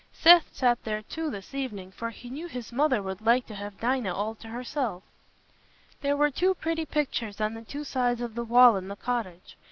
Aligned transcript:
Seth 0.11 0.51
sat 0.51 0.83
there 0.83 1.03
too 1.03 1.29
this 1.29 1.53
evening, 1.53 1.91
for 1.91 2.09
he 2.09 2.31
knew 2.31 2.47
his 2.47 2.71
mother 2.71 3.03
would 3.03 3.21
like 3.21 3.45
to 3.45 3.53
have 3.53 3.79
Dinah 3.79 4.15
all 4.15 4.33
to 4.33 4.47
herself. 4.47 5.03
There 6.01 6.17
were 6.17 6.31
two 6.31 6.55
pretty 6.55 6.87
pictures 6.87 7.39
on 7.39 7.53
the 7.53 7.61
two 7.61 7.83
sides 7.83 8.19
of 8.19 8.33
the 8.33 8.43
wall 8.43 8.77
in 8.77 8.87
the 8.87 8.95
cottage. 8.95 9.57